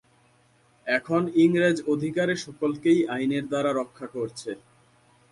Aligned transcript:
এখন 0.87 1.21
ইংরেজ-অধিকারে 1.43 2.35
সকলকেই 2.45 2.99
আইনের 3.15 3.45
দ্বারা 3.47 3.71
রক্ষা 3.79 4.07
করছে। 4.15 4.51